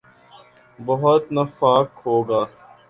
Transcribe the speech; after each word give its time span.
بہت 0.79 1.23
نفاق 1.31 1.87
ہو 2.05 2.15
گا۔ 2.29 2.41